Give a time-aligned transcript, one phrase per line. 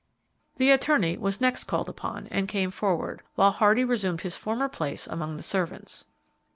[0.57, 5.05] The attorney was next called upon, and came forward, while Hardy resumed his former place
[5.05, 6.07] among the servants.